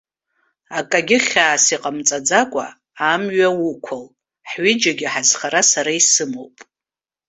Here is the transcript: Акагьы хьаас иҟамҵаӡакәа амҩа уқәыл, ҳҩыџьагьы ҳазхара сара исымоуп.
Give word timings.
Акагьы 0.77 1.17
хьаас 1.27 1.65
иҟамҵаӡакәа 1.75 2.65
амҩа 3.11 3.49
уқәыл, 3.69 4.03
ҳҩыџьагьы 4.49 5.07
ҳазхара 5.13 5.61
сара 5.71 5.91
исымоуп. 5.99 6.55